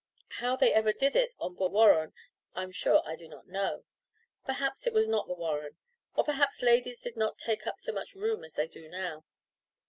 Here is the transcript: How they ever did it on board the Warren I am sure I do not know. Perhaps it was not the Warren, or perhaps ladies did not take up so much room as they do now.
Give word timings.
How 0.39 0.55
they 0.55 0.73
ever 0.73 0.93
did 0.93 1.15
it 1.15 1.35
on 1.39 1.53
board 1.53 1.71
the 1.73 1.75
Warren 1.75 2.13
I 2.55 2.63
am 2.63 2.71
sure 2.71 3.03
I 3.05 3.15
do 3.15 3.27
not 3.27 3.45
know. 3.47 3.83
Perhaps 4.43 4.87
it 4.87 4.93
was 4.93 5.07
not 5.07 5.27
the 5.27 5.35
Warren, 5.35 5.77
or 6.15 6.23
perhaps 6.23 6.63
ladies 6.63 7.01
did 7.01 7.15
not 7.15 7.37
take 7.37 7.67
up 7.67 7.79
so 7.79 7.91
much 7.91 8.15
room 8.15 8.43
as 8.43 8.55
they 8.55 8.65
do 8.67 8.89
now. 8.89 9.23